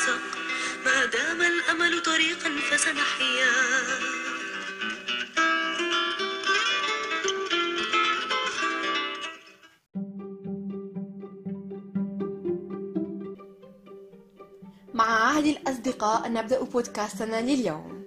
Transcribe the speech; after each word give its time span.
نرزق 0.00 0.20
ما 0.84 1.04
دام 1.04 1.42
الأمل 1.42 2.02
طريقا 2.02 2.50
فسنحيا. 2.70 3.50
مع 14.94 15.04
عهد 15.04 15.44
الأصدقاء 15.46 16.32
نبدأ 16.32 16.62
بودكاستنا 16.62 17.40
لليوم. 17.40 18.04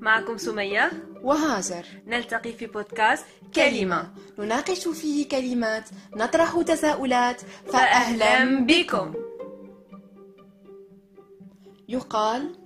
معكم 0.00 0.38
سمية. 0.38 0.90
وهاجر. 1.22 1.86
نلتقي 2.06 2.52
في 2.52 2.66
بودكاست 2.66 3.24
كلمة. 3.54 4.14
نناقش 4.38 4.88
فيه 4.88 5.28
كلمات 5.28 5.88
نطرح 6.16 6.62
تساؤلات 6.62 7.40
فأهلا 7.72 8.66
بكم. 8.66 9.27
يقال 11.88 12.58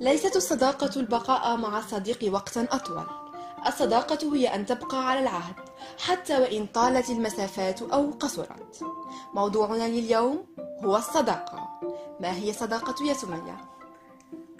ليست 0.00 0.36
الصداقة 0.36 1.00
البقاء 1.00 1.56
مع 1.56 1.78
الصديق 1.78 2.34
وقتا 2.34 2.68
أطول. 2.70 3.06
الصداقة 3.66 4.34
هي 4.36 4.54
أن 4.54 4.66
تبقى 4.66 5.08
على 5.08 5.20
العهد 5.20 5.54
حتى 5.98 6.40
وإن 6.40 6.66
طالت 6.66 7.10
المسافات 7.10 7.82
أو 7.82 8.10
قصرت. 8.10 8.84
موضوعنا 9.34 9.88
لليوم 9.88 10.46
هو 10.84 10.96
الصداقة. 10.96 11.80
ما 12.20 12.32
هي 12.32 12.50
الصداقة 12.50 13.06
يا 13.06 13.14
سمية؟ 13.14 13.56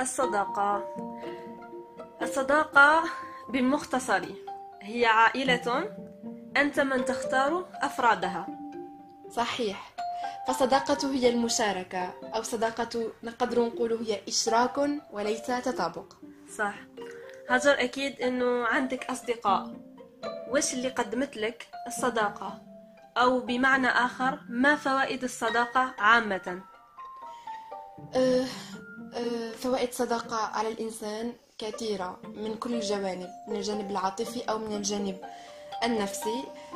الصداقة. 0.01 0.84
الصداقة 2.23 3.03
بالمختصر 3.49 4.25
هي 4.83 5.07
عائلة 5.07 5.91
أنت 6.57 6.81
من 6.81 7.05
تختار 7.05 7.67
أفرادها. 7.75 8.47
صحيح. 9.31 9.90
فالصداقة 10.51 11.12
هي 11.12 11.29
المشاركة 11.29 12.15
أو 12.34 12.43
صداقة 12.43 13.12
نقدر 13.23 13.67
نقول 13.67 13.93
هي 13.93 14.20
إشراك 14.29 14.79
وليس 15.11 15.43
تطابق. 15.43 16.12
صح. 16.59 16.75
هاجر 17.48 17.70
أكيد 17.70 18.20
أنه 18.20 18.65
عندك 18.67 19.05
أصدقاء. 19.11 19.77
وش 20.48 20.75
اللي 20.75 20.89
قدمت 20.89 21.37
لك؟ 21.37 21.67
الصداقة. 21.87 22.62
أو 23.17 23.41
بمعنى 23.41 23.89
آخر 23.89 24.41
ما 24.48 24.77
فوائد 24.77 25.25
الصداقة 25.25 25.95
عامة؟ 25.98 26.62
أه 28.15 28.45
أه 29.15 29.51
فوائد 29.51 29.89
الصداقة 29.89 30.37
على 30.37 30.69
الإنسان 30.69 31.33
كثيرة 31.59 32.21
من 32.25 32.55
كل 32.55 32.75
الجوانب 32.75 33.31
من 33.48 33.56
الجانب 33.56 33.91
العاطفي 33.91 34.41
أو 34.51 34.59
من 34.59 34.77
الجانب 34.77 35.19
النفسي. 35.84 36.45
أه 36.45 36.70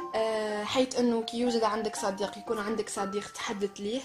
حيث 0.64 0.98
أنه 0.98 1.22
كي 1.22 1.38
يوجد 1.40 1.64
عندك 1.64 1.96
صديق 1.96 2.38
يكون 2.38 2.58
عندك 2.58 2.88
صديق 2.88 3.32
تحدث 3.32 3.70
ليه 3.80 4.00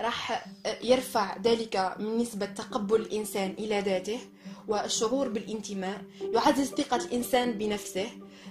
راح 0.00 0.46
يرفع 0.82 1.36
ذلك 1.38 1.94
من 1.98 2.18
نسبة 2.18 2.46
تقبل 2.46 3.00
الإنسان 3.00 3.50
إلى 3.58 3.80
ذاته 3.80 4.20
والشعور 4.68 5.28
بالانتماء 5.28 6.02
يعزز 6.34 6.68
ثقة 6.68 6.96
الإنسان 6.96 7.52
بنفسه 7.52 8.06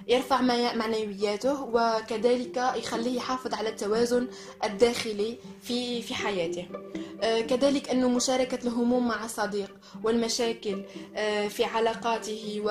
يرفع 0.07 0.41
معنوياته 0.41 1.63
وكذلك 1.63 2.57
يخليه 2.75 3.17
يحافظ 3.17 3.53
على 3.53 3.69
التوازن 3.69 4.28
الداخلي 4.63 5.38
في 5.62 6.01
في 6.01 6.16
حياته. 6.16 6.66
آه، 7.23 7.41
كذلك 7.41 7.90
أنه 7.90 8.09
مشاركة 8.09 8.67
الهموم 8.67 9.07
مع 9.07 9.28
صديق 9.28 9.72
والمشاكل 10.03 10.84
آه، 11.16 11.47
في 11.47 11.63
علاقاته 11.66 12.62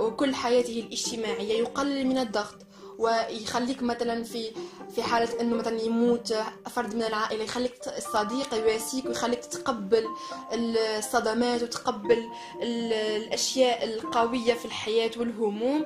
وكل 0.00 0.34
حياته 0.34 0.80
الاجتماعية 0.80 1.58
يقلل 1.58 2.06
من 2.06 2.18
الضغط 2.18 2.67
ويخليك 2.98 3.82
مثلا 3.82 4.24
في 4.24 4.50
في 4.94 5.02
حالة 5.02 5.40
إنه 5.40 5.56
مثلا 5.56 5.80
يموت 5.82 6.34
فرد 6.70 6.94
من 6.94 7.02
العائلة 7.02 7.44
يخليك 7.44 7.74
الصديق 7.96 8.54
يواسيك 8.54 9.06
ويخليك 9.06 9.44
تتقبل 9.44 10.04
الصدمات 10.52 11.62
وتقبل 11.62 12.28
الأشياء 12.62 13.84
القوية 13.84 14.54
في 14.54 14.64
الحياة 14.64 15.10
والهموم 15.16 15.84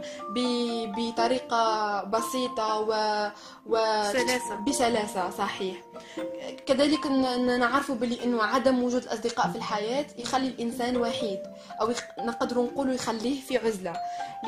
بطريقة 0.97 2.05
بسيطة 2.05 2.79
و, 2.81 2.91
و... 3.67 3.77
بسلاسة. 4.11 4.55
بسلاسة 4.69 5.31
صحيح. 5.31 5.77
كذلك 6.67 7.07
نعرف 7.59 7.91
بلي 7.93 8.25
إنه 8.25 8.43
عدم 8.43 8.83
وجود 8.83 9.03
الاصدقاء 9.03 9.49
في 9.49 9.57
الحياة 9.57 10.07
يخلي 10.19 10.49
الإنسان 10.49 10.97
وحيد 10.97 11.39
أو 11.81 11.91
يخ... 11.91 12.03
نقدر 12.19 12.63
نقول 12.63 12.95
يخليه 12.95 13.41
في 13.41 13.59
عزلة. 13.59 13.93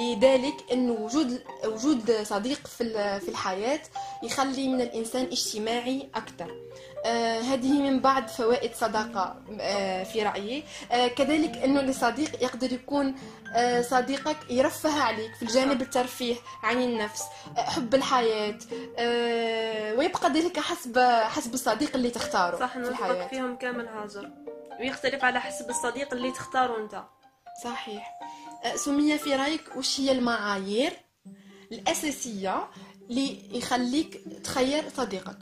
لذلك 0.01 0.55
انه 0.73 0.93
وجود 0.93 1.43
وجود 1.67 2.13
صديق 2.23 2.54
في 2.67 3.21
في 3.21 3.29
الحياة 3.29 3.81
يخلي 4.23 4.69
من 4.69 4.81
الإنسان 4.81 5.25
اجتماعي 5.25 6.09
أكثر 6.15 6.55
آه 7.07 7.41
هذه 7.41 7.73
من 7.83 8.01
بعض 8.01 8.29
فوائد 8.29 8.75
صداقة 8.75 9.43
آه 9.61 10.05
في 10.05 10.23
رأيي. 10.23 10.65
آه 10.93 11.09
كذلك 11.09 11.57
أنه 11.57 11.81
الصديق 11.81 12.43
يقدر 12.43 12.73
يكون 12.73 13.15
صديقك 13.81 14.37
يرفه 14.51 15.03
عليك 15.03 15.35
في 15.35 15.43
الجانب 15.43 15.83
الترفيه 15.83 16.37
عن 16.63 16.83
النفس 16.83 17.23
حب 17.57 17.95
الحياة 17.95 18.59
ويبقى 19.99 20.31
ذلك 20.33 20.59
حسب 20.61 20.99
حسب 21.25 21.55
الصديق 21.55 21.95
اللي 21.97 22.11
تختاره 22.11 22.57
صح 22.59 22.73
في 22.73 22.79
الحياة. 22.79 23.29
فيهم 23.29 23.57
كامل 23.57 23.89
هاجر. 23.89 24.31
ويختلف 24.81 25.25
على 25.25 25.41
حسب 25.41 25.71
الصديق 25.71 26.13
اللي 26.15 26.31
تختاره 26.31 26.77
أنت. 26.85 27.03
صحيح. 27.65 28.19
سمية 28.75 29.17
في 29.17 29.35
رأيك 29.35 29.77
وش 29.77 30.01
هي 30.01 30.13
المعايير؟ 30.13 30.93
الأساسية 31.75 32.69
اللي 33.11 33.39
يخليك 33.53 34.21
تخير 34.45 34.85
صديقك. 34.97 35.39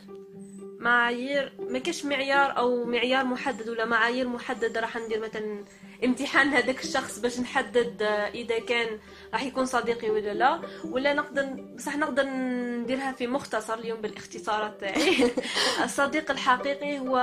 معايير 0.78 1.52
ما 1.58 1.78
كاش 1.78 2.04
معيار 2.04 2.58
أو 2.58 2.84
معيار 2.84 3.24
محدد 3.24 3.68
ولا 3.68 3.84
معايير 3.84 4.28
محددة 4.28 4.80
راح 4.80 4.96
ندير 4.96 5.20
مثلا 5.20 5.64
امتحان 6.04 6.48
هذاك 6.48 6.84
الشخص 6.84 7.18
باش 7.18 7.40
نحدد 7.40 8.02
إذا 8.34 8.58
كان 8.58 8.98
راح 9.32 9.42
يكون 9.42 9.66
صديقي 9.66 10.10
ولا 10.10 10.34
لا. 10.34 10.60
ولا 10.84 11.14
نقدر 11.14 11.44
بصح 11.76 11.96
نقدر 11.96 12.26
نديرها 12.26 13.12
في 13.12 13.26
مختصر 13.26 13.74
اليوم 13.74 14.00
بالاختصارات 14.00 14.80
تاعي. 14.80 15.30
الصديق 15.84 16.30
الحقيقي 16.30 16.98
هو 16.98 17.16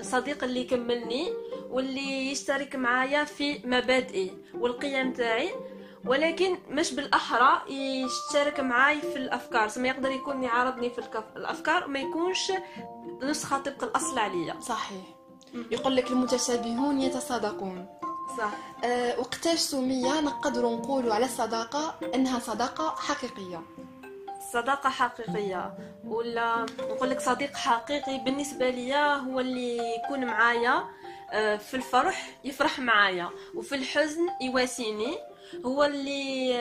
الصديق 0.00 0.44
اللي 0.44 0.60
يكملني 0.60 1.32
واللي 1.70 2.30
يشترك 2.30 2.76
معايا 2.76 3.24
في 3.24 3.60
مبادئي 3.64 4.32
والقيم 4.54 5.12
تاعي. 5.12 5.50
ولكن 6.06 6.58
مش 6.68 6.94
بالأحرى 6.94 7.72
يشترك 7.74 8.60
معاي 8.60 9.00
في 9.00 9.16
الأفكار. 9.16 9.68
سما 9.68 9.88
يقدر 9.88 10.10
يكون 10.10 10.42
يعارضني 10.44 10.90
في 10.90 10.98
الأفكار 11.36 11.86
ما 11.88 11.98
يكونش 11.98 12.52
نسخة 13.22 13.58
طبق 13.58 13.84
الأصل 13.84 14.18
عليا. 14.18 14.60
صحيح. 14.60 15.04
يقول 15.70 15.96
لك 15.96 16.10
المتشابهون 16.10 17.00
يتصادقون. 17.00 17.86
صح. 18.38 18.50
أه 18.84 19.18
وقتاش 19.20 19.58
سمية 19.58 20.20
نقدر 20.20 20.62
نقول 20.62 21.12
على 21.12 21.24
الصداقة 21.24 21.94
أنها 22.14 22.38
صداقة 22.38 22.94
حقيقية؟ 22.98 23.62
صداقة 24.52 24.90
حقيقية. 24.90 25.74
ولا 26.04 26.66
نقول 26.80 27.10
لك 27.10 27.20
صديق 27.20 27.56
حقيقي 27.56 28.18
بالنسبة 28.18 28.70
لي 28.70 28.94
هو 28.96 29.40
اللي 29.40 29.78
يكون 29.96 30.24
معايا 30.24 30.84
آه، 31.30 31.56
في 31.56 31.74
الفرح 31.74 32.38
يفرح 32.44 32.78
معايا 32.78 33.30
وفي 33.54 33.74
الحزن 33.74 34.26
يواسيني. 34.40 35.18
هو 35.66 35.84
اللي 35.84 36.54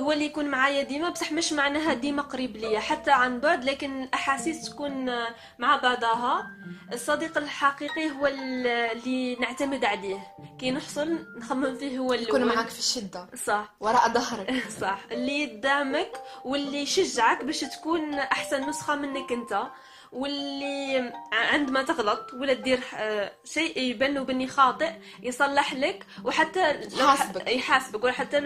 هو 0.00 0.12
اللي 0.12 0.24
يكون 0.24 0.44
معايا 0.44 0.82
ديما. 0.82 1.08
بصح 1.08 1.32
مش 1.32 1.52
معناها 1.52 1.94
ديما 1.94 2.22
قريب 2.22 2.56
ليا 2.56 2.80
حتى 2.80 3.10
عن 3.10 3.40
بعد 3.40 3.64
لكن 3.64 4.02
الأحاسيس 4.02 4.70
تكون 4.70 5.04
مع 5.58 5.76
بعضها. 5.76 6.50
الصديق 6.92 7.38
الحقيقي 7.38 8.10
هو 8.10 8.26
اللي 8.26 9.34
نعتمد 9.36 9.84
عليه. 9.84 10.26
كي 10.58 10.70
نحصل 10.70 11.18
نخمم 11.38 11.74
فيه 11.74 11.98
هو 11.98 12.12
اللي 12.12 12.24
يكون 12.24 12.44
معك 12.44 12.68
في 12.68 12.78
الشدة. 12.78 13.26
صح. 13.46 13.74
وراء 13.80 14.08
ظهرك. 14.12 14.68
صح. 14.80 14.98
اللي 15.10 15.40
يدعمك 15.42 16.12
واللي 16.44 16.82
يشجعك 16.82 17.44
باش 17.44 17.60
تكون 17.60 18.14
أحسن 18.14 18.68
نسخة 18.68 18.94
منك 18.94 19.32
أنت. 19.32 19.62
واللي 20.12 21.11
عندما 21.52 21.82
تغلط 21.82 22.34
ولا 22.34 22.54
تدير 22.54 22.80
آه، 22.96 23.32
شيء 23.44 23.78
يبان 23.78 24.14
له 24.14 24.22
بني 24.22 24.46
خاطئ 24.46 24.90
يصلح 25.22 25.74
لك 25.74 26.06
وحتى 26.24 26.80
يحاسبك. 26.80 27.50
يحاسبك 27.50 28.04
ولا 28.04 28.12
حتى 28.12 28.40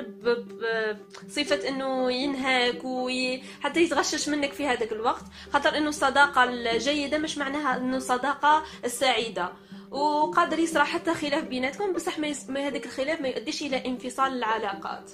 بصفة 1.28 1.68
إنه 1.68 2.12
ينهاك 2.12 2.84
وحتى 2.84 3.82
يتغشش 3.82 4.28
منك 4.28 4.52
في 4.52 4.66
هذاك 4.66 4.92
الوقت. 4.92 5.24
خاطر 5.52 5.76
إنه 5.76 5.88
الصداقة 5.88 6.44
الجيدة 6.44 7.18
مش 7.18 7.38
معناها 7.38 7.76
إنه 7.76 7.96
الصداقة 7.96 8.64
السعيدة. 8.84 9.52
وقادر 9.90 10.58
يصرى 10.58 10.84
حتى 10.84 11.14
خلاف 11.14 11.44
بيناتكم 11.44 11.92
بصح 11.92 12.18
ما 12.18 12.66
هذاك 12.68 12.86
الخلاف 12.86 13.20
ما 13.20 13.28
يؤديش 13.28 13.62
إلى 13.62 13.86
انفصال 13.86 14.32
العلاقات. 14.32 15.10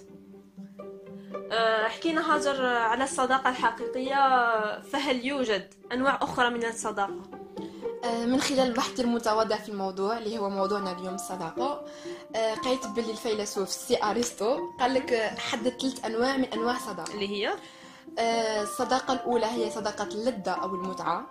آه، 1.53 1.89
حكينا 1.89 2.35
هاجر 2.35 2.67
على 2.67 3.05
الصداقة 3.05 3.51
الحقيقية 3.51 4.81
فهل 4.81 5.27
يوجد 5.27 5.75
أنواع 5.93 6.19
أخرى 6.23 6.51
من 6.51 6.65
الصداقة؟ 6.65 7.43
آه، 8.05 8.27
من 8.27 8.41
خلال 8.41 8.61
البحث 8.61 9.01
المتواضع 9.01 9.57
في 9.57 9.69
الموضوع 9.69 10.19
اللي 10.19 10.39
هو 10.39 10.51
موضوعنا 10.51 10.93
اليوم 10.93 11.15
الصداقة 11.15 11.85
آه، 12.37 12.55
قريت 12.55 12.87
باللي 12.87 13.11
الفيلسوف 13.13 13.69
سي 13.71 14.03
أرسطو 14.03 14.59
قال 14.81 14.95
لك 14.95 15.13
آه، 15.13 15.35
حدد 15.39 15.81
ثلاث 15.81 16.05
أنواع 16.05 16.37
من 16.37 16.45
أنواع 16.45 16.77
الصداقة 16.77 17.15
اللي 17.15 17.29
هي؟ 17.29 17.53
الصداقة 18.63 19.15
الأولى 19.15 19.47
هي 19.47 19.71
صداقة 19.71 20.05
اللذة 20.05 20.51
أو 20.51 20.75
المتعة. 20.75 21.27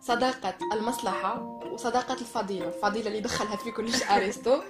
صداقة 0.00 0.54
المصلحة 0.72 1.42
وصداقة 1.72 2.14
الفضيلة. 2.14 2.68
الفضيلة 2.68 3.08
اللي 3.08 3.20
دخلها 3.20 3.56
في 3.56 3.70
كلش 3.70 4.02
أرسطو. 4.10 4.60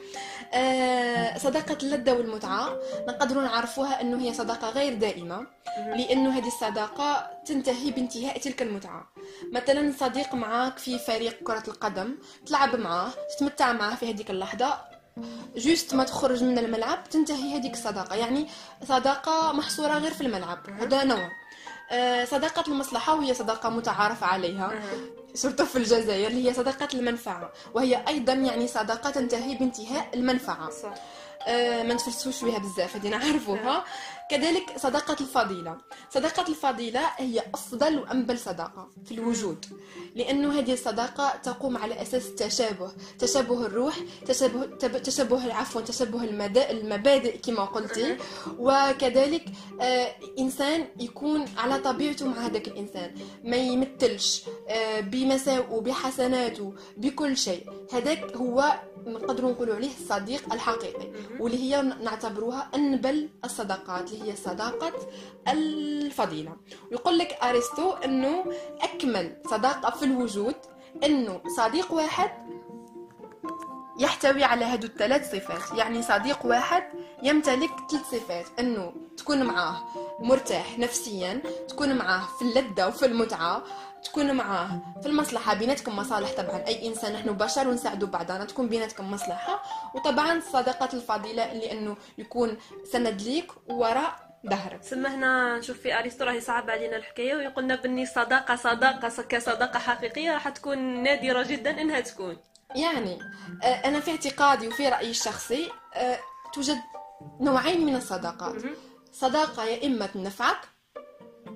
آه، 0.53 1.39
صداقة 1.39 1.79
اللذة 1.83 2.13
والمتعة. 2.13 2.77
نقدر 3.09 3.41
نعرفوها 3.41 4.01
أنه 4.01 4.23
هي 4.23 4.35
صداقة 4.35 4.71
غير 4.71 4.95
دائمة 4.95 5.47
لأنه 5.79 6.39
هذه 6.39 6.47
الصداقة 6.47 7.31
تنتهي 7.47 7.91
بانتهاء 7.91 8.39
تلك 8.39 8.63
المتعة. 8.63 9.09
مثلا 9.53 9.93
صديق 10.01 10.35
معك 10.35 10.79
في 10.79 10.99
فريق 10.99 11.43
كرة 11.43 11.63
القدم 11.69 12.19
تلعب 12.47 12.77
معاه 12.77 13.11
تتمتع 13.37 13.73
معاه 13.73 13.95
في 13.95 14.11
هذيك 14.13 14.31
اللحظة 14.31 14.81
جوست 15.57 15.95
ما 15.95 16.05
تخرج 16.05 16.45
من 16.45 16.59
الملعب 16.59 17.09
تنتهي 17.11 17.59
هذيك 17.59 17.73
الصداقة. 17.73 18.17
يعني 18.17 18.47
صداقة 18.89 19.53
محصورة 19.53 19.99
غير 19.99 20.15
في 20.15 20.21
الملعب. 20.21 20.71
هذا 20.71 21.05
نوع. 21.05 21.31
صداقة 22.25 22.65
المصلحة 22.69 23.15
وهي 23.15 23.35
صداقة 23.35 23.69
متعارف 23.69 24.25
عليها. 24.25 24.73
سورتو 25.35 25.65
في 25.65 25.77
الجزائر 25.77 26.27
اللي 26.29 26.49
هي 26.49 26.55
صداقة 26.55 26.89
المنفعة 26.95 27.53
وهي 27.75 28.05
أيضا 28.09 28.33
يعني 28.33 28.67
صداقة 28.69 29.11
تنتهي 29.11 29.55
بانتهاء 29.55 30.09
المنفعة. 30.15 30.71
صح. 30.71 30.95
آه، 31.49 31.83
ما 31.83 31.95
نتفلسفوش 31.95 32.45
بها 32.45 32.59
بزاف 32.59 32.97
هذه 32.97 33.09
نعرفوها. 33.09 33.85
كذلك 34.31 34.73
صداقة 34.77 35.17
الفضيلة. 35.21 35.79
صداقة 36.11 36.49
الفضيلة 36.49 37.01
هي 37.17 37.43
أفضل 37.55 37.99
وأنبل 37.99 38.39
صداقة 38.39 38.89
في 39.05 39.15
الوجود 39.15 39.67
لأنه 40.15 40.59
هذه 40.59 40.73
الصداقة 40.73 41.37
تقوم 41.37 41.77
على 41.77 42.03
أساس 42.03 42.27
التشابه 42.27 42.93
تشابه 43.19 43.67
الروح 43.67 43.97
تشابه 44.27 44.67
تشابه 44.99 45.55
عفوا 45.55 45.81
تشابه 45.81 46.25
المبادئ 46.71 47.39
كما 47.39 47.65
قلتي. 47.65 48.17
وكذلك 48.59 49.45
آه، 49.81 50.15
إنسان 50.39 50.87
يكون 51.01 51.45
على 51.59 51.79
طبيعته 51.79 52.27
مع 52.27 52.47
هذاك 52.47 52.69
الإنسان 52.69 53.15
ما 53.45 53.57
يمثلش 53.57 54.43
آه، 54.69 55.01
بمساوئه 55.01 55.81
بحسناته 55.81 56.75
بكل 56.97 57.37
شيء. 57.37 57.67
هذاك 57.93 58.37
هو 58.37 58.81
نقدروا 59.07 59.51
نقولوا 59.51 59.75
عليه 59.75 59.91
الصديق 60.01 60.53
الحقيقي 60.53 61.09
واللي 61.41 61.59
هي 61.59 61.83
نعتبروها 61.83 62.69
أنبل 62.75 63.29
الصداقات 63.45 64.13
اللي 64.13 64.31
هي 64.33 64.37
صداقة 64.37 64.93
الفضيلة. 65.49 66.57
ويقول 66.91 67.19
لك 67.19 67.33
أرسطو 67.43 67.91
أنه 67.93 68.45
أكمل 68.81 69.37
صداقة 69.51 69.91
في 69.91 70.05
الوجود 70.05 70.55
أنه 71.05 71.41
صديق 71.57 71.93
واحد 71.93 72.31
يحتوي 73.99 74.45
على 74.45 74.65
هذو 74.65 74.87
الثلاث 74.87 75.33
صفات. 75.33 75.79
يعني 75.79 76.03
صديق 76.03 76.47
واحد 76.47 76.83
يمتلك 77.23 77.71
ثلاث 77.91 78.05
صفات. 78.05 78.47
إنه 78.59 78.93
تكون 79.17 79.43
معاه 79.43 79.83
مرتاح 80.21 80.79
نفسيا 80.79 81.43
تكون 81.69 81.97
معاه 81.97 82.23
في 82.39 82.43
اللذة 82.43 82.89
وفي 82.89 83.07
المتعة 83.07 83.65
تكون 84.05 84.33
معاه 84.33 84.69
في 85.03 85.09
المصلحة. 85.09 85.55
بيناتكم 85.55 85.97
مصالح 85.97 86.33
طبعا. 86.37 86.67
أي 86.67 86.89
إنسان 86.89 87.13
نحن 87.13 87.33
بشر 87.33 87.69
ونساعدوا 87.69 88.09
بعضنا. 88.09 88.45
تكون 88.45 88.69
بيناتكم 88.69 89.11
مصلحة. 89.11 89.63
وطبعا 89.95 90.41
صداقة 90.41 90.89
الفضيلة 90.93 91.53
اللي 91.53 91.73
أنه 91.73 91.97
يكون 92.19 92.59
سند 92.93 93.23
ليك 93.23 93.53
وراء 93.69 94.27
ظهرك. 94.51 94.83
ثم 94.83 95.07
هنا 95.07 95.59
نشوف 95.59 95.79
في 95.79 95.99
أرسطو 95.99 96.25
راه 96.25 96.33
يصعب 96.33 96.71
علينا 96.71 96.97
الحكاية. 96.97 97.35
ويقولنا 97.35 97.75
بني 97.75 98.07
صداقة 98.07 98.57
صداقة 98.57 99.23
كصداقة 99.23 99.79
حقيقية 99.79 100.33
راح 100.33 100.49
تكون 100.49 100.79
نادرة 100.79 101.43
جدا 101.43 101.81
إنها 101.81 102.01
تكون. 102.01 102.37
يعني 102.75 103.19
آه، 103.63 103.67
أنا 103.89 104.01
في 104.01 104.11
اعتقادي 104.11 104.69
وفي 104.69 104.89
رأيي 104.89 105.11
الشخصي 105.11 105.71
آه، 105.95 106.19
توجد 106.55 106.79
نوعين 107.41 107.87
من 107.87 107.97
الصداقات. 107.97 108.63
صداقة 109.13 109.65
يا 109.65 109.87
إما 109.87 110.07
تنفعك 110.07 110.59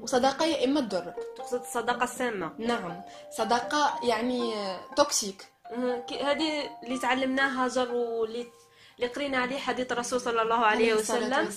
وصداقة 0.01 0.45
يا 0.47 0.65
إما 0.65 0.81
تضرك. 0.81 1.17
تقصد 1.37 1.61
الصداقة 1.61 2.05
السامة. 2.05 2.53
نعم. 2.59 3.03
صداقة 3.31 4.01
يعني 4.09 4.55
آه، 4.55 4.81
toxique. 4.97 5.47
كي- 6.09 6.23
هذه 6.23 6.71
اللي 6.85 6.99
تعلمناها 6.99 7.69
جر 7.69 7.93
واللي 7.95 8.47
اللي 9.01 9.13
قرينا 9.13 9.39
عليه 9.39 9.59
حديث 9.59 9.93
الرسول 9.93 10.21
صلى 10.21 10.43
الله 10.43 10.55
عليه 10.55 10.95
وسلم. 10.95 11.49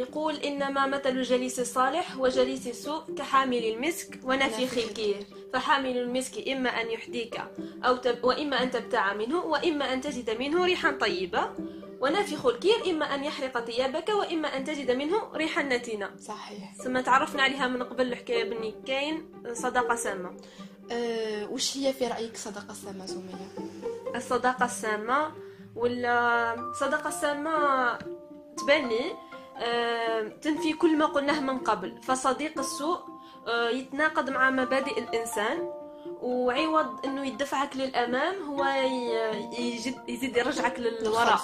يقول 0.00 0.34
إنما 0.36 0.86
مثل 0.86 1.08
الجليس 1.10 1.60
الصالح 1.60 2.18
وجليس 2.18 2.66
السوء 2.66 3.14
كحامل 3.18 3.64
المسك 3.64 4.18
ونافخ 4.24 4.78
الكير 4.78 5.26
فحامل 5.52 5.96
المسك 5.98 6.48
إما 6.48 6.70
أن 6.70 6.90
يحديك 6.90 7.40
أو 7.84 7.96
تب 7.96 8.24
وإما 8.24 8.62
أن 8.62 8.70
تبتاع 8.70 9.14
منه 9.14 9.44
وإما 9.44 9.92
أن 9.92 10.00
تجد 10.00 10.38
منه 10.38 10.64
ريحا 10.64 10.90
طيبة. 10.90 11.50
ونافخ 12.00 12.46
الكير 12.46 12.90
إما 12.90 13.14
أن 13.14 13.24
يحرق 13.24 13.64
ثيابك 13.64 14.08
وإما 14.08 14.56
أن 14.56 14.64
تجد 14.64 14.90
منه 14.90 15.32
ريحا 15.34 15.62
نتنة 15.62 16.10
صحيح. 16.20 16.74
ثم 16.74 17.00
تعرفنا 17.00 17.42
عليها 17.42 17.68
من 17.68 17.82
قبل 17.82 18.06
الحكاية 18.12 18.44
بني 18.44 18.74
كاين 18.86 19.28
صداقة 19.52 19.94
سامة. 19.94 20.36
أه 20.92 21.48
وش 21.50 21.76
هي 21.76 21.92
في 21.92 22.06
رأيك 22.06 22.36
صداقة 22.36 22.70
السامة 22.70 23.06
سمية؟ 23.06 23.48
الصداقة 24.16 24.64
السامة 24.64 25.32
ولا 25.76 26.54
الصداقة 26.54 27.08
السامة 27.08 27.52
تبان 28.58 28.88
لي 28.88 29.12
آه، 29.58 30.22
تنفي 30.28 30.72
كل 30.72 30.96
ما 30.98 31.06
قلناه 31.06 31.40
من 31.40 31.58
قبل. 31.58 32.02
فصديق 32.02 32.58
السوء 32.58 32.98
آه، 33.48 33.68
يتناقض 33.68 34.30
مع 34.30 34.50
مبادئ 34.50 34.98
الإنسان 34.98 35.70
وعوض 36.22 37.04
إنه 37.04 37.26
يدفعك 37.26 37.76
للأمام 37.76 38.34
هو 38.42 38.64
يزيد 40.08 40.36
يرجعك 40.36 40.78
للوراء. 40.78 41.40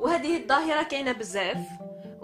وهذه 0.00 0.36
الظاهرة 0.36 0.82
كاينة 0.82 1.12
بزاف. 1.12 1.58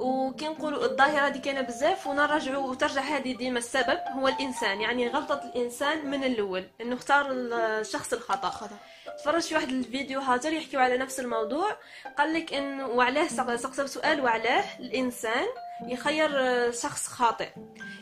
وكي 0.02 0.48
نقولوا 0.48 0.84
الظاهرة 0.84 1.28
دي 1.28 1.38
كاينة 1.38 1.60
بزاف 1.60 2.06
ونرجعوا 2.06 2.70
وترجع 2.70 3.00
هذه 3.00 3.36
ديما 3.36 3.58
السبب 3.58 3.98
هو 4.18 4.28
الإنسان 4.28 4.80
يعني 4.80 5.08
غلطة 5.08 5.40
الإنسان 5.54 6.10
من 6.10 6.24
الأول 6.24 6.64
إنه 6.80 6.94
اختار 6.94 7.26
الشخص 7.30 8.12
الخطأ. 8.12 8.48
خطأ. 8.50 8.76
تفرجت 9.18 9.44
في 9.46 9.54
واحد 9.54 9.68
الفيديو 9.68 10.20
هاجر 10.20 10.52
يحكيو 10.52 10.80
على 10.80 10.98
نفس 10.98 11.20
الموضوع 11.20 11.76
قال 12.18 12.32
لك 12.34 12.54
انه 12.54 12.86
وعلاه 12.86 13.26
سق- 13.28 13.56
سقسم 13.56 13.86
سؤال 13.86 14.20
وعلاه 14.20 14.64
الإنسان 14.80 15.46
يخير 15.86 16.30
شخص 16.72 17.06
خاطئ. 17.08 17.48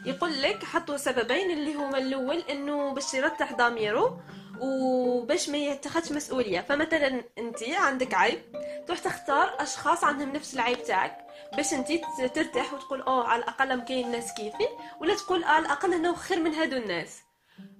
يقول 0.06 0.42
لك 0.42 0.64
حطوا 0.64 0.96
سببين 0.96 1.50
اللي 1.50 1.74
هما 1.74 1.98
الأول 1.98 2.38
إنه 2.50 2.94
باش 2.94 3.14
يرتاح 3.14 3.52
ضميره 3.52 4.20
وباش 4.60 5.48
ما 5.48 5.58
يتخذش 5.58 6.12
مسؤولية. 6.12 6.60
فمثلا 6.60 7.24
انت 7.38 7.62
عندك 7.62 8.14
عيب 8.14 8.40
تروح 8.86 8.98
تختار 8.98 9.54
أشخاص 9.62 10.04
عندهم 10.04 10.32
نفس 10.32 10.54
العيب 10.54 10.82
تاعك. 10.84 11.26
باش 11.56 11.74
انت 11.74 11.88
ترتاح 12.34 12.74
وتقول 12.74 13.02
آه 13.02 13.24
على 13.24 13.42
الأقل 13.42 13.80
كاين 13.80 14.10
ناس 14.10 14.34
كيفي 14.34 14.68
ولا 15.00 15.14
تقول 15.14 15.44
على 15.44 15.64
الأقل 15.64 15.94
أنا 15.94 16.14
خير 16.16 16.40
من 16.40 16.54
هادو 16.54 16.76
الناس. 16.76 17.22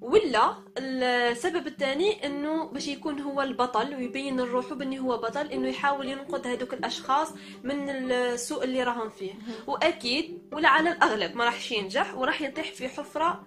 ولا 0.01 0.55
السبب 0.79 1.67
الثاني 1.67 2.27
إنه 2.27 2.65
باش 2.65 2.89
يكون 2.89 3.21
هو 3.21 3.43
البطل 3.43 3.95
ويبين 3.95 4.41
لروحه 4.41 4.75
بأنه 4.75 4.97
هو 5.01 5.17
بطل 5.17 5.47
إنه 5.47 5.69
يحاول 5.69 6.09
ينقذ 6.09 6.47
هذوك 6.47 6.75
الأشخاص 6.75 7.29
من 7.65 7.91
السوء 7.91 8.65
اللي 8.65 8.83
راهم 8.83 9.09
فيه. 9.11 9.33
وأكيد 9.67 10.49
ولا 10.53 10.69
على 10.69 10.91
الاغلب 10.93 11.37
ما 11.37 11.45
راحش 11.45 11.73
ينجح 11.73 12.15
وراح 12.15 12.43
يطيح 12.43 12.73
في 12.73 12.89
حفرة 12.89 13.45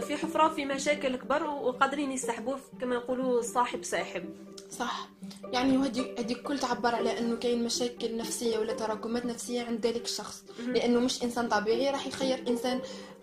في 0.00 0.16
حفرة 0.16 0.48
في 0.48 0.64
مشاكل 0.64 1.16
كبر 1.16 1.44
وقادرين 1.44 2.12
يسحبوه 2.12 2.60
كما 2.80 2.94
يقولوا 2.94 3.42
صاحب 3.42 3.84
ساحب. 3.84 4.53
صح. 4.70 5.08
يعني 5.52 5.86
هدي 5.86 6.32
الكل 6.32 6.58
تعبر 6.58 6.94
على 6.94 7.18
إنه 7.18 7.36
كاين 7.36 7.64
مشاكل 7.64 8.16
نفسية 8.16 8.58
ولا 8.58 8.72
تراكمات 8.72 9.26
نفسية 9.26 9.62
عند 9.62 9.86
ذلك 9.86 10.04
الشخص. 10.04 10.44
لأنه 10.58 11.00
مش 11.00 11.22
إنسان 11.22 11.48
طبيعي 11.48 11.90
راح 11.90 12.06
يخير 12.06 12.44
إنسان 12.48 12.80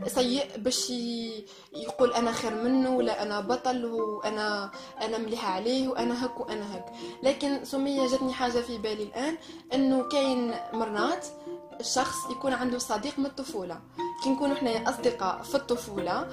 سيء 0.08 0.58
باش 0.58 0.90
يقول 1.74 2.14
أنا 2.14 2.32
خير 2.32 2.56
منه 2.64 2.90
ولا 2.96 3.24
أنا 3.24 3.40
بطل 3.40 3.86
وأنا 3.86 4.72
أنا 5.02 5.18
مليحة 5.18 5.54
عليه 5.54 5.88
وأنا 5.88 6.26
هك 6.26 6.40
وأنا 6.40 6.76
هك 6.78 6.86
لكن 7.24 7.66
سمية 7.66 8.08
جاتني 8.08 8.34
حاجة 8.34 8.60
في 8.60 8.78
بالي 8.78 9.04
الآن 9.04 9.38
إنه 9.74 10.04
كاين 10.10 10.54
مرات 10.74 11.28
الشخص 11.80 12.18
يكون 12.32 12.54
عنده 12.54 12.78
صديق 12.78 13.20
من 13.20 13.26
الطفولة. 13.26 13.82
كي 14.24 14.30
نكونوا 14.30 14.56
إحنا 14.56 14.90
أصدقاء 14.90 15.42
في 15.44 15.56
الطفولة 15.56 16.28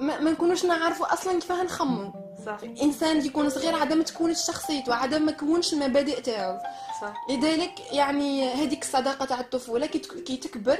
ما, 0.00 0.20
ما 0.20 0.30
نكونوش 0.30 0.64
نعرفوا 0.64 1.12
أصلا 1.12 1.32
كيفاه 1.32 1.62
نخمو 1.62 2.12
صح 2.46 2.58
إنسان 2.82 3.26
يكون 3.26 3.50
صغير 3.50 3.74
عدم 3.74 4.02
تكونش 4.02 4.38
شخصيته 4.46 4.94
عدم 4.94 5.22
ما 5.22 5.32
كونش 5.32 5.72
المبادئ 5.72 6.20
تاعو. 6.20 6.58
صح. 7.02 7.14
لذلك 7.30 7.92
يعني 7.92 8.52
هذيك 8.52 8.82
الصداقة 8.82 9.24
تاع 9.24 9.40
الطفولة 9.40 9.86
كي 9.86 9.98
تك- 9.98 10.22
كي 10.24 10.36
تكبر 10.36 10.78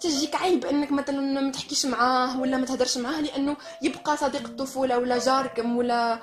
تجيك 0.00 0.34
عيب 0.36 0.64
إنك 0.66 0.92
مثلا 0.92 1.40
ما 1.40 1.52
تحكيش 1.52 1.86
معاه 1.86 2.40
ولا 2.40 2.56
ما 2.56 2.66
تهدرش 2.66 2.98
معاه 2.98 3.20
لأنه 3.20 3.56
يبقى 3.82 4.16
صديق 4.16 4.44
الطفولة 4.44 4.98
ولا 4.98 5.18
جاركم 5.18 5.76
ولا 5.76 6.20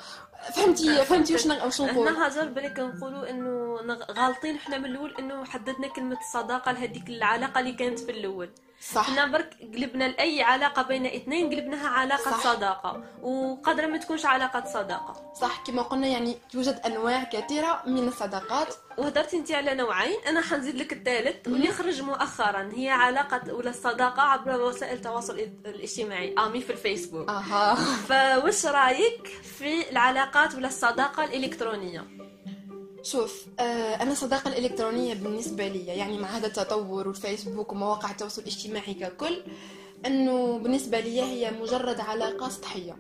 فهمتي 0.56 1.06
فهمتي 1.06 1.34
واش 1.34 1.46
واش 1.46 1.82
نقول؟ 1.82 2.08
هنا 2.08 2.26
هاجر 2.26 2.46
بالك 2.46 2.80
نقولوا 2.80 3.30
إنه 3.30 3.76
غالطين 4.12 4.56
إحنا 4.56 4.78
من 4.78 4.86
الأول 4.86 5.16
إنه 5.20 5.46
حددنا 5.46 5.88
كلمة 5.88 6.18
الصداقة 6.20 6.72
لهذيك 6.72 7.10
العلاقة 7.10 7.60
اللي 7.60 7.72
كانت 7.72 8.00
في 8.00 8.12
الأول. 8.12 8.50
صح. 8.92 9.10
إحنا 9.10 9.26
برك 9.26 9.58
قلبنا 9.62 10.04
لأي 10.04 10.42
علاقة 10.44 10.82
بين 10.82 11.06
اثنين 11.06 11.50
قلبناها 11.50 11.88
علاقة 11.88 12.32
صح. 12.32 12.54
صداقة. 12.54 13.04
وقدر 13.22 13.88
ما 13.88 13.98
تكونش 13.98 14.26
علاقة 14.26 14.66
صداقة. 14.66 15.34
صح 15.42 15.64
كما 15.68 15.82
قلنا 15.82 16.08
يعني 16.08 16.38
توجد 16.52 16.82
أنواع 16.86 17.24
كثيرة 17.24 17.82
من 17.86 18.08
الصداقات. 18.08 18.76
وهدرتي 18.98 19.38
انت 19.38 19.52
على 19.52 19.74
نوعين. 19.74 20.18
أنا 20.28 20.42
حنزيد 20.42 20.76
لك 20.76 20.94
الثالث 20.94 21.48
واللي 21.48 21.72
خرج 21.72 22.02
مؤخرا. 22.02 22.72
هي 22.76 22.90
علاقة 22.90 23.54
ولا 23.54 23.70
الصداقة 23.70 24.22
عبر 24.22 24.62
وسائل 24.62 24.98
التواصل 24.98 25.40
الاجتماعي. 25.66 26.36
امي 26.40 26.62
في 26.62 26.70
الفيسبوك. 26.70 27.30
أها. 27.30 27.76
فوش 27.76 28.66
رأيك 28.66 29.28
في 29.58 29.90
العلاقات 29.90 30.56
ولا 30.56 30.68
الصداقة 30.68 31.24
الإلكترونية؟ 31.24 32.23
شوف 33.04 33.46
آه 33.60 33.96
أنا 34.02 34.12
الصداقه 34.12 34.48
الالكترونيه 34.48 35.14
بالنسبة 35.14 35.68
لي 35.68 35.86
يعني 35.86 36.18
مع 36.18 36.28
هذا 36.28 36.48
التطور 36.48 37.08
والفيسبوك 37.08 37.72
ومواقع 37.72 38.12
التواصل 38.12 38.42
الاجتماعي 38.42 38.94
ككل 38.94 39.42
إنه 40.06 40.58
بالنسبة 40.58 41.00
لي 41.00 41.22
هي 41.22 41.52
مجرد 41.62 42.00
علاقة 42.00 42.50
سطحية. 42.50 42.96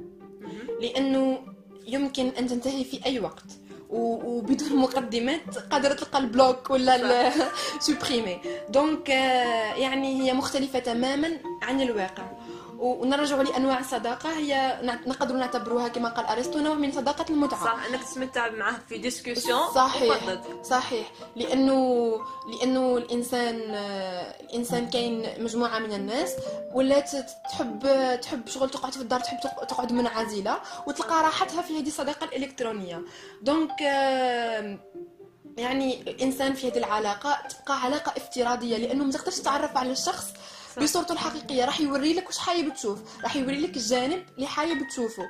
لأنه 0.81 1.39
يمكن 1.87 2.27
أن 2.27 2.47
تنتهي 2.47 2.83
في 2.83 3.05
أي 3.05 3.19
وقت 3.19 3.45
وبدون 3.89 4.75
مقدمات 4.75 5.57
قادرة 5.71 5.93
تلقى 5.93 6.19
البلوك 6.19 6.69
ولا 6.69 7.31
supprimer 7.79 8.37
donc 8.69 9.09
آه، 9.11 9.75
يعني 9.75 10.21
هي 10.21 10.33
مختلفة 10.33 10.79
تماما 10.79 11.31
عن 11.61 11.81
الواقع. 11.81 12.23
ونرجع 12.83 13.41
لأنواع 13.41 13.79
الصداقة 13.79 14.37
هي 14.37 14.79
نقدر 15.07 15.35
نعتبروها 15.35 15.87
كما 15.87 16.09
قال 16.09 16.25
أرسطو 16.25 16.59
نوع 16.59 16.73
من 16.75 16.91
صداقة 16.91 17.25
المتعة 17.29 17.63
صح 17.65 17.85
إنك 17.89 18.03
تتمتع 18.03 18.49
معاه 18.49 18.75
في 18.89 18.97
discussion 18.97 19.59
صحيح 19.75 20.23
وفضل. 20.23 20.65
صحيح 20.65 21.11
لأنه 21.35 21.77
لأنه 22.59 22.97
الإنسان 22.97 23.55
الإنسان 24.49 24.89
كاين 24.89 25.43
مجموعة 25.43 25.79
من 25.79 25.93
الناس 25.93 26.33
ولات 26.73 27.11
تحب 27.49 27.79
تحب 28.21 28.47
شغل 28.47 28.69
تقعد 28.69 28.93
في 28.93 29.01
الدار 29.01 29.19
تحب 29.19 29.39
تق- 29.39 29.63
تقعد 29.63 29.91
منعزلة 29.91 30.57
وتلقى 30.87 31.23
راحتها 31.23 31.61
في 31.61 31.79
هذه 31.79 31.87
الصداقة 31.87 32.23
الإلكترونية 32.25 33.01
دونك 33.41 33.81
يعني 35.57 36.01
الإنسان 36.01 36.53
في 36.53 36.67
هذه 36.67 36.77
العلاقة 36.77 37.37
تبقى 37.47 37.81
علاقة 37.81 38.13
افتراضية 38.17 38.77
لأنه 38.77 39.03
ما 39.03 39.11
تقدرش 39.11 39.35
تتعرف 39.35 39.77
على 39.77 39.91
الشخص. 39.91 40.27
بصورته 40.81 41.13
الحقيقية 41.13 41.65
راح 41.65 41.81
يوري 41.81 42.13
لك 42.13 42.27
واش 42.27 42.37
حايب 42.37 42.73
تشوف 42.73 42.99
راح 43.23 43.35
يوري 43.35 43.59
لك 43.59 43.77
الجانب 43.77 44.25
اللي 44.35 44.47
حايب 44.47 44.87
تشوفه 44.87 45.23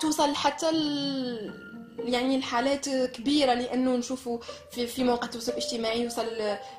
توصل 0.00 0.34
حتى 0.34 0.68
ال... 0.70 1.75
يعني 1.98 2.36
الحالات 2.36 2.88
كبيرة 2.88 3.54
لأنه 3.54 3.96
نشوفوا 3.96 4.38
في 4.70 4.86
في 4.86 5.04
مواقع 5.04 5.24
التواصل 5.26 5.52
الاجتماعي 5.52 6.02
يوصل 6.02 6.26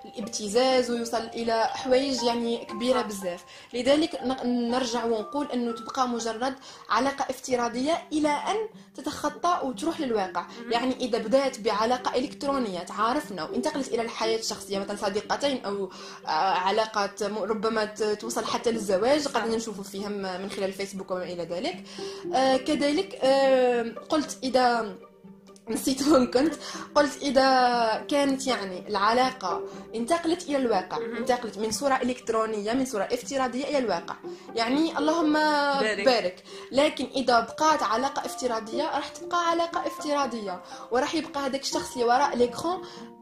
الابتزاز 0.06 0.92
ويوصل 0.92 1.18
إلى 1.34 1.64
حوايج 1.66 2.24
يعني 2.24 2.58
كبيرة 2.66 3.02
بزاف. 3.02 3.44
لذلك 3.74 4.20
نرجع 4.46 5.06
ونقول 5.06 5.52
أنه 5.52 5.72
تبقى 5.72 6.08
مجرد 6.08 6.54
علاقة 6.90 7.26
افتراضية 7.30 8.08
إلى 8.14 8.30
أن 8.30 8.56
تتخطى 8.96 9.60
وتروح 9.64 10.00
للواقع. 10.02 10.46
يعني 10.72 10.96
إذا 10.96 11.18
بدأت 11.18 11.60
بعلاقة 11.60 12.16
إلكترونية 12.20 12.80
تعارفنا 12.80 13.44
وانتقلت 13.44 13.88
إلى 13.88 14.02
الحياة 14.02 14.40
الشخصية 14.40 14.80
مثلا 14.80 14.96
صديقتين 14.98 15.66
أو 15.66 15.90
آه، 16.26 16.30
علاقات 16.30 17.24
م- 17.24 17.38
ربما 17.38 17.86
توصل 18.20 18.46
حتى 18.46 18.72
للزواج 18.72 19.28
قد 19.28 19.48
نشوف 19.50 19.90
فيها 19.90 20.10
م- 20.10 20.42
من 20.42 20.50
خلال 20.50 20.64
الفيسبوك 20.70 21.12
وما 21.12 21.24
إلى 21.24 21.44
ذلك. 21.44 21.84
آه، 22.34 22.58
كذلك 22.58 23.16
آه، 23.24 23.86
قلت 24.10 24.38
إذا 24.44 24.96
نسيت 25.70 26.08
وين 26.08 26.28
كنت. 26.28 26.54
قلت 26.96 27.18
إذا 27.22 28.06
كانت 28.08 28.48
يعني 28.48 28.88
العلاقة 28.88 29.62
انتقلت 29.96 30.44
إلى 30.44 30.58
الواقع 30.58 30.98
انتقلت 30.98 31.58
من 31.58 31.72
صورة 31.72 31.94
إلكترونية 31.94 32.74
من 32.74 32.86
صورة 32.86 33.04
افتراضية 33.04 33.64
إلى 33.66 33.78
الواقع. 33.78 34.16
يعني 34.56 34.98
اللهم 34.98 35.34
بارك. 35.34 36.06
بارك. 36.06 36.44
لكن 36.72 37.06
إذا 37.16 37.40
بقات 37.40 37.84
علاقة 37.84 38.26
افتراضية 38.26 38.84
راح 38.84 39.08
تبقى 39.08 39.50
علاقة 39.50 39.88
افتراضية. 39.88 40.62
وراح 40.92 41.16
يبقى 41.16 41.40
هذاك 41.46 41.62
الشخص 41.62 41.94
اللي 41.94 42.06
وراء 42.06 42.38
ليكرون 42.38 42.82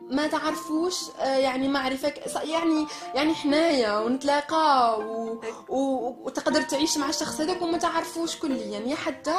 ما 0.10 0.28
تعرفوش 0.28 0.96
آه، 1.20 1.38
يعني 1.38 1.68
معرفة 1.68 2.14
يعني 2.44 2.86
يعني 3.16 3.34
حنايا 3.34 3.98
ونتلاقى 4.00 5.00
و... 5.00 5.42
و... 5.70 6.08
وتقدر 6.26 6.62
تعيش 6.62 6.98
مع 6.98 7.10
الشخص 7.10 7.42
هذاك 7.42 7.62
وما 7.62 7.78
تعرفوش 7.78 8.36
كليا. 8.40 8.80
يا 8.80 8.96
حتى 8.96 9.36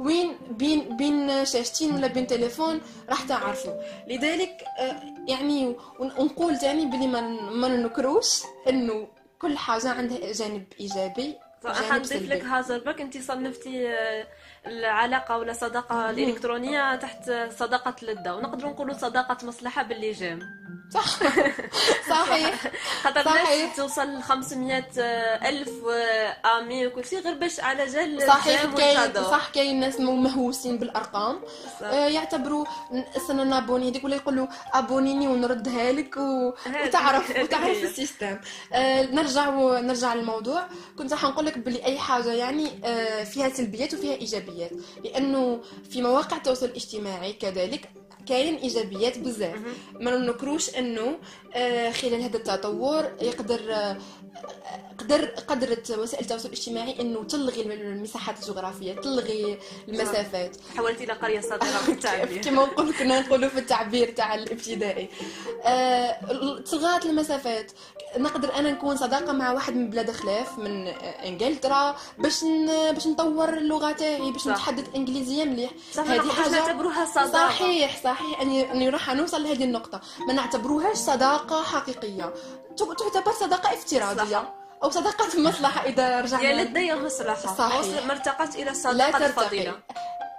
وين 0.00 0.38
بين 0.50 0.96
بين 0.96 1.44
شاشتين 1.44 1.94
ولا 1.94 2.06
بين 2.06 2.26
تليفون 2.26 2.80
راح 3.08 3.22
تعرفوا 3.22 3.72
لذلك 4.08 4.64
آه، 4.78 5.02
يعني 5.28 5.76
ون- 6.00 6.12
ونقول 6.18 6.58
تاني 6.58 6.86
بلي 6.86 7.06
ما 7.06 7.20
ن- 7.20 7.50
ما 7.52 7.68
نكروش 7.68 8.42
إنه 8.68 9.08
كل 9.38 9.58
حاجة 9.58 9.90
عندها 9.90 10.32
جانب 10.32 10.64
إيجابي. 10.80 11.38
حنضيف 11.66 12.12
لك 12.12 12.38
سلبي 12.38 12.42
هازر 12.46 12.78
برك 12.78 13.00
انت 13.00 13.18
صنفتي 13.18 13.88
آه، 13.88 14.26
العلاقة 14.66 15.38
ولا 15.38 15.50
الصداقه 15.50 16.10
الالكترونيه 16.10 16.96
تحت 16.96 17.32
صداقة 17.58 17.94
لذه 18.02 18.34
ونقدر 18.34 18.66
نقولوا 18.66 18.94
صداقة 18.94 19.46
مصلحة 19.46 19.82
باللجام 19.82 20.60
صح 20.94 21.04
صحيح 22.10 22.66
خاطر 23.02 23.24
صحيح. 23.24 23.48
الناس 23.50 23.76
توصل 23.76 24.06
ل 24.18 24.22
500 24.22 24.84
ألف 25.48 25.70
آمي 26.58 26.86
وكل 26.86 27.04
شيء 27.04 27.20
غير 27.20 27.34
باش 27.34 27.60
على 27.60 27.86
جال 27.86 28.22
صحيح 28.26 28.64
كاين. 28.64 29.14
صح 29.14 29.48
كاين 29.54 29.80
ناس 29.80 30.00
مهووسين 30.00 30.78
بالأرقام. 30.78 31.40
آه، 31.82 32.08
يعتبروا 32.08 32.64
سنة 33.28 33.44
نابوني 33.44 33.90
هذيك 33.90 34.04
ولا 34.04 34.16
يقولوا 34.16 34.46
أبونيني 34.72 35.28
ونردها 35.28 35.92
لك 35.92 36.16
و... 36.16 36.52
وتعرف 36.84 37.30
وتعرف. 37.42 37.82
السيستم 37.84 38.38
آه، 38.72 39.02
نرجع. 39.02 39.50
نرجع 39.80 40.14
للموضوع 40.14 40.66
كنت 40.98 41.12
راح 41.12 41.24
نقول 41.24 41.46
لك 41.50 41.58
بلي 41.58 41.84
أي 41.84 41.98
حاجة 41.98 42.32
يعني 42.32 42.66
آه، 42.84 43.24
فيها 43.24 43.48
سلبيات 43.48 43.94
وفيها 43.94 44.14
إيجابيات 44.14 44.70
لأنه 45.04 45.60
في 45.90 46.02
مواقع 46.02 46.36
التواصل 46.36 46.66
الاجتماعي 46.66 47.32
كذلك 47.32 47.88
كاين 48.30 48.54
إيجابيات 48.56 49.18
بزاف. 49.18 49.58
ما 50.00 50.16
ننكروش 50.16 50.74
إنه 50.74 51.18
آه، 51.54 51.90
خلال 51.90 52.22
هذا 52.22 52.36
التطور 52.36 53.10
يقدر 53.20 53.60
آه، 53.74 53.96
قدر 54.98 55.24
قدرت 55.24 55.90
وسائل 55.90 56.22
التواصل 56.22 56.48
الاجتماعي 56.48 57.00
إنه 57.00 57.24
تلغي 57.24 57.62
المساحات 57.62 58.38
الجغرافية 58.42 58.92
تلغي 58.92 59.58
المسافات. 59.88 60.56
حولتي 60.76 61.04
إلى 61.04 61.12
قرية 61.12 61.40
صغيره 61.40 61.86
بالتعبير 61.86 62.42
كما 62.44 62.64
نقول 62.64 62.92
كنا 62.94 63.20
نقولوا 63.20 63.48
في 63.48 63.58
التعبير 63.58 64.08
تاع 64.10 64.34
الابتدائي. 64.34 65.08
آه، 65.64 66.60
تلغات 66.70 67.06
المسافات. 67.06 67.72
نقدر 68.16 68.54
أنا 68.54 68.70
نكون 68.70 68.96
صداقة 68.96 69.32
مع 69.32 69.52
واحد 69.52 69.76
من 69.76 69.90
بلاد 69.90 70.10
خلاف 70.10 70.58
من 70.58 70.86
إنجلترا 71.26 71.96
باش. 72.18 72.44
باش 72.94 73.06
نطور 73.06 73.48
اللغة 73.48 73.92
تاعي 73.92 74.30
باش. 74.30 74.48
نتحدث 74.48 74.84
إنجليزية 74.96 75.44
مليح. 75.44 75.70
هذه 75.98 76.28
حاجة 76.32 76.50
نعتبروها 76.50 77.04
صداقة. 77.04 77.48
صحيح 77.48 78.02
صحيح 78.04 78.19
اني 78.42 78.72
أني 78.72 78.88
راح 78.88 79.10
نوصل 79.14 79.42
لهذه 79.42 79.64
النقطة. 79.64 80.00
ما 80.26 80.32
نعتبروهاش 80.32 80.96
صداقة 80.96 81.62
حقيقية. 81.62 82.34
تعتبر 82.78 83.32
صداقة 83.32 83.74
افتراضية 83.74 84.36
صح. 84.38 84.54
أو 84.82 84.90
صداقة 84.90 85.40
مصلحة 85.40 85.84
إذا 85.86 86.20
رجعنا 86.20 86.42
يا 86.44 86.78
يا 86.80 86.94
مصلحة. 86.94 87.54
صحيح. 87.54 88.06
ما 88.06 88.12
ارتقت 88.12 88.54
إلى 88.54 88.70
الصداقه 88.70 89.10
ترتقي. 89.10 89.26
الفضيلة. 89.26 89.78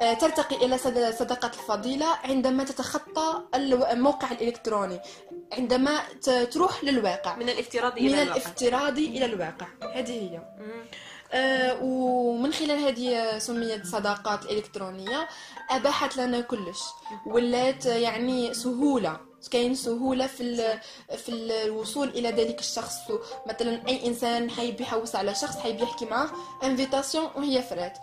آه، 0.02 0.14
ترتقي 0.14 0.56
إلى 0.56 0.78
صد- 0.78 1.16
صداقة 1.20 1.48
الفضيلة 1.48 2.06
عندما 2.24 2.64
تتخطى 2.64 3.42
الموقع 3.92 4.32
الإلكتروني. 4.32 5.00
عندما 5.54 6.00
تروح 6.52 6.84
للواقع. 6.84 7.36
من 7.36 7.50
الافتراضي 7.50 8.02
من 8.02 8.08
إلى 8.08 8.22
الواقع. 8.24 8.38
الافتراضي 8.42 9.08
إلى 9.08 9.26
الواقع. 9.26 9.68
هذه 9.96 10.12
هي. 10.12 10.42
آه، 11.34 11.78
ومن 12.52 12.60
خلال 12.60 12.80
هذه 12.80 13.38
سميت 13.40 13.86
صداقات 13.86 14.46
الإلكترونية 14.46 15.28
أباحت 15.70 16.18
لنا 16.18 16.42
كلش. 16.42 16.80
ولات 17.26 17.86
يعني 17.86 18.54
سهولة. 18.54 19.18
كاين 19.52 19.76
سهولة 19.76 20.28
في 20.28 20.80
في 21.18 21.30
الوصول 21.32 22.08
إلى 22.10 22.30
ذلك 22.32 22.60
الشخص. 22.60 22.96
مثلا 23.50 23.88
أي 23.88 24.08
إنسان 24.08 24.50
حيب 24.50 24.82
يحوس 24.82 25.16
على 25.16 25.36
شخص 25.36 25.58
حيب 25.58 25.80
يحكي 25.82 26.06
معه 26.06 26.32
انفيتاسيون 26.64 27.30
وهي 27.36 27.62
فرات. 27.62 27.98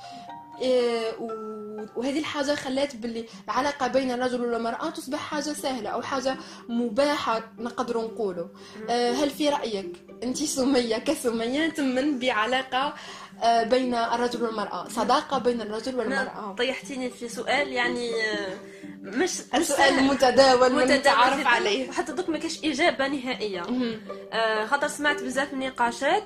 و- 1.21 1.59
وهذه 1.97 2.19
الحاجة 2.19 2.55
خلات 2.55 2.97
باللي 2.97 3.25
العلاقة 3.45 3.87
بين 3.87 4.11
الرجل 4.11 4.41
والمرأة 4.41 4.91
تصبح 4.91 5.19
حاجة 5.19 5.53
سهلة 5.53 5.91
أو 5.91 6.03
حاجة 6.03 6.37
مباحة 6.69 7.43
نقدر 7.59 7.99
نقوله. 7.99 8.49
آه، 8.91 9.13
هل 9.13 9.31
في 9.31 9.49
رأيك؟ 9.49 10.05
أنت 10.23 10.37
سمية 10.43 10.97
كسمية 10.99 11.69
تمن 11.69 12.19
بعلاقة 12.19 12.79
آه، 12.87 12.95
بين 13.63 13.95
الرجل 13.95 14.43
والمرأة 14.43 14.89
صداقة 14.89 15.39
بين 15.39 15.61
الرجل 15.61 15.97
والمرأة. 15.99 16.55
طيحتيني 16.59 17.11
في 17.11 17.29
سؤال 17.29 17.73
يعني 17.73 18.11
آه، 18.15 18.55
مش 19.03 19.41
السؤال 19.55 20.03
متداول 20.05 20.75
والمتعارف 20.75 21.39
جداً، 21.41 21.49
عليه. 21.49 21.89
وحتى 21.89 22.13
دوك 22.13 22.29
ما 22.29 22.39
كاش 22.39 22.65
إجابة 22.65 23.09
نهائية. 23.09 23.61
مهم. 23.61 24.01
آه، 24.33 24.67
خاطر 24.67 24.89
سمعت 24.89 25.23
بزاف 25.23 25.55
نقاشات 25.55 26.25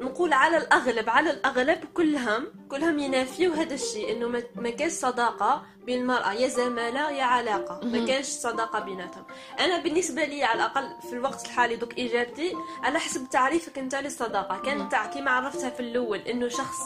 نقول 0.00 0.32
على 0.32 0.56
الأغلب 0.56 1.10
على 1.10 1.30
الأغلب 1.30 1.78
كلهم 1.94 2.46
كلهم 2.68 2.98
ينافيو 2.98 3.52
هذا 3.52 3.74
الشيء 3.74 4.12
إنه 4.16 4.28
ما- 4.28 4.70
كاش 4.70 4.74
كاش 4.78 4.92
صداقة 4.92 5.62
بين 5.86 6.00
المراه 6.00 6.32
يا 6.32 6.48
زمالة 6.48 7.10
يا 7.10 7.24
علاقة. 7.24 7.80
ما 7.86 8.06
كانش 8.06 8.26
صداقة 8.26 8.78
بيناتهم. 8.80 9.24
أنا 9.60 9.78
بالنسبة 9.78 10.24
لي 10.24 10.44
على 10.44 10.56
الأقل 10.60 10.88
في 11.08 11.12
الوقت 11.12 11.44
الحالي 11.44 11.76
دوك 11.76 11.98
إجابتي 11.98 12.52
على 12.82 12.98
حسب 12.98 13.28
تعريفك 13.30 13.78
أنت 13.78 13.94
للصداقه 13.94 14.58
كانت 14.62 14.94
كيما 15.14 15.30
عرفتها 15.30 15.70
في 15.70 15.80
الأول 15.80 16.18
إنه 16.18 16.48
شخص 16.50 16.76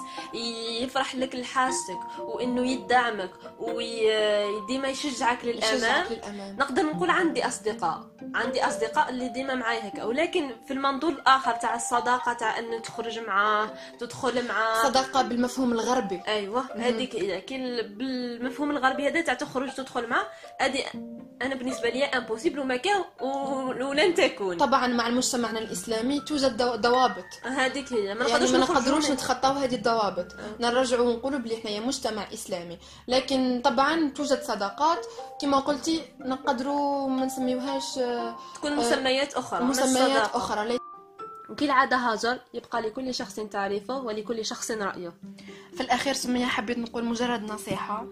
يفرح 0.83 1.15
لك 1.15 1.35
لحاجتك 1.35 1.99
وإنه 2.19 2.71
يدعمك 2.71 3.31
وديما 3.59 4.89
يشجعك 4.89 5.45
للأمام. 5.45 5.75
يشجعك 5.75 6.11
للأمام. 6.11 6.57
نقدر 6.59 6.83
نقول 6.83 7.11
عندي 7.11 7.47
أصدقاء 7.47 8.01
عندي 8.35 8.65
أصدقاء 8.67 9.09
اللي 9.11 9.29
ديما 9.29 9.55
معايا 9.55 9.89
هكا. 9.89 10.05
ولكن 10.05 10.51
في 10.67 10.73
المنظور 10.73 11.11
الآخر 11.13 11.53
تاع 11.53 11.75
الصداقة 11.75 12.33
تاع 12.33 12.59
انه 12.59 12.79
تخرج 12.79 13.19
معاه 13.19 13.69
تدخل 14.01 14.49
معاه. 14.49 14.83
صداقة 14.83 15.23
بالمفهوم 15.23 15.73
الغربي. 15.73 16.21
أيوه 16.29 16.65
هذيك 16.77 17.11
كي 17.45 17.57
ال- 17.57 17.89
بالمفهوم 17.89 18.71
الغربي 18.71 19.09
هذا 19.09 19.21
تاع 19.21 19.35
تخرج 19.35 19.71
تدخل 19.75 20.07
معاه 20.07 20.27
هذه 20.61 20.85
أنا 21.43 21.55
بالنسبة 21.55 21.89
لي 21.89 22.05
impossible 22.05 22.59
وما 22.59 22.77
كان 22.77 23.05
ولن 23.83 24.15
تكون 24.15 24.57
طبعا 24.57 24.87
مع 24.87 25.09
مجتمعنا 25.09 25.59
الإسلامي 25.59 26.21
توجد 26.21 26.57
دو- 26.57 26.75
ضوابط 26.75 27.25
هذيك 27.45 27.93
هي. 27.93 28.15
ما 28.15 28.27
يعني 28.27 28.33
نقدروش 28.33 28.51
ما 28.51 28.59
نخرجوا 28.59 28.81
نقدروش 28.81 29.05
من- 29.07 29.11
نتخطاو 29.55 29.63
هذه 29.63 29.75
الضوابط. 29.75 30.27
نرجعوا 30.61 31.09
ونقولوا 31.11 31.39
بلي 31.39 31.57
حنايا 31.57 31.81
مجتمع 31.81 32.27
إسلامي. 32.33 32.79
لكن 33.09 33.61
طبعا 33.65 34.09
توجد 34.11 34.43
صداقات 34.43 35.07
كما 35.41 35.59
قلتي 35.59 36.01
نقدروا 36.21 37.09
ما 37.09 37.25
نسميوهاش 37.27 37.99
آه، 37.99 38.37
تكون 38.55 38.77
مسميات 38.77 39.35
أخرى 39.35 39.65
مش 39.65 39.77
مسميات 39.77 40.09
صداقة. 40.11 40.37
أخرى. 40.37 40.69
لي- 40.69 40.79
وكالعاده 41.51 41.97
هاجر 41.97 42.39
يبقى 42.55 42.83
لكل 42.83 43.15
شخص 43.15 43.35
تعريفه 43.35 43.99
ولكل 43.99 44.45
شخص 44.45 44.71
رأيه. 44.71 45.13
في 45.75 45.81
الأخير 45.81 46.15
سمية 46.15 46.47
حبيت 46.47 46.79
نقول 46.79 47.05
مجرد 47.05 47.43
نصيحة. 47.53 48.07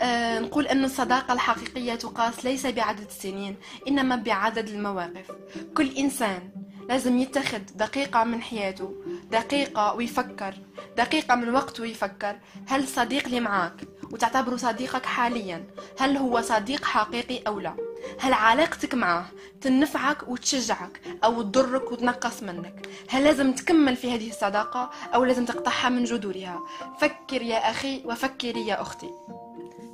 آه 0.00 0.38
نقول 0.38 0.66
أن 0.66 0.84
الصداقة 0.84 1.32
الحقيقية 1.32 1.94
تقاس 1.94 2.44
ليس 2.44 2.66
بعدد 2.66 3.06
السنين 3.06 3.56
إنما 3.88 4.16
بعدد 4.16 4.68
المواقف. 4.68 5.30
كل 5.76 5.96
إنسان 5.96 6.50
لازم 6.88 7.18
يتخذ 7.18 7.58
دقيقة 7.74 8.24
من 8.24 8.42
حياته 8.42 8.94
دقيقة 9.30 9.94
ويفكر. 9.94 10.54
دقيقة 10.96 11.34
من 11.34 11.54
وقته 11.54 11.82
ويفكر. 11.82 12.36
هل 12.68 12.82
الصديق 12.82 13.24
اللي 13.24 13.40
معاك؟ 13.40 13.88
وتعتبره 14.12 14.56
صديقك 14.56 15.06
حاليا. 15.06 15.66
هل 15.98 16.16
هو 16.16 16.40
صديق 16.40 16.84
حقيقي 16.84 17.42
أو 17.46 17.60
لا؟ 17.60 17.76
هل 18.20 18.32
علاقتك 18.32 18.94
معه 18.94 19.26
تنفعك 19.60 20.28
وتشجعك 20.28 21.00
أو 21.24 21.42
تضرك 21.42 21.92
وتنقص 21.92 22.42
منك؟ 22.42 22.88
هل 23.08 23.24
لازم 23.24 23.52
تكمل 23.52 23.96
في 23.96 24.14
هذه 24.14 24.30
الصداقة 24.30 24.90
أو 25.14 25.24
لازم 25.24 25.44
تقطعها 25.44 25.88
من 25.88 26.04
جذورها؟ 26.04 26.60
فكر 27.00 27.42
يا 27.42 27.70
أخي 27.70 28.02
وفكري 28.04 28.66
يا 28.66 28.82
أختي. 28.82 29.10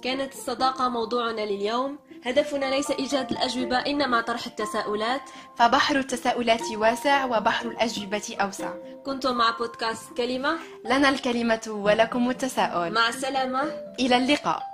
كانت 0.02 0.32
الصداقة 0.32 0.88
موضوعنا 0.88 1.40
لليوم. 1.40 1.98
هدفنا 2.26 2.66
ليس 2.66 2.90
إيجاد 2.90 3.30
الأجوبة 3.30 3.76
إنما 3.76 4.20
طرح 4.20 4.46
التساؤلات. 4.46 5.22
فبحر 5.56 5.96
التساؤلات 5.96 6.70
واسع 6.76 7.24
وبحر 7.24 7.66
الأجوبة 7.68 8.36
أوسع. 8.40 8.72
كنتم 9.06 9.36
مع 9.36 9.50
بودكاست 9.58 10.16
كلمة. 10.16 10.58
لنا 10.84 11.08
الكلمة 11.08 11.62
ولكم 11.68 12.30
التساؤل. 12.30 12.92
مع 12.92 13.08
السلامة. 13.08 13.62
إلى 14.00 14.16
اللقاء. 14.16 14.71